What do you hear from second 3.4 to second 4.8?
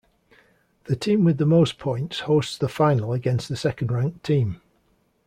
the second-ranked team.